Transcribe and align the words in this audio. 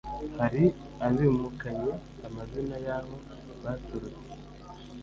hari 0.39 0.63
abimukanye 1.07 1.91
amazina 2.27 2.75
y'aho 2.85 3.15
baturutse: 3.63 4.31